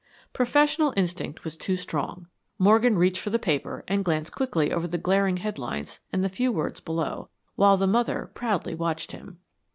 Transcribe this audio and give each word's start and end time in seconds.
Professional 0.33 0.95
instinct 0.97 1.43
was 1.43 1.55
too 1.55 1.77
strong. 1.77 2.25
Morgan 2.57 2.97
reached 2.97 3.21
for 3.21 3.29
the 3.29 3.37
paper 3.37 3.83
and 3.87 4.03
glanced 4.03 4.33
quickly 4.33 4.71
over 4.73 4.87
the 4.87 4.97
glaring 4.97 5.37
headlines 5.37 5.99
and 6.11 6.23
the 6.23 6.27
few 6.27 6.51
words 6.51 6.79
below, 6.79 7.29
while 7.55 7.77
the 7.77 7.85
mother 7.85 8.31
proudly 8.33 8.73
watched 8.73 9.11
him. 9.11 9.37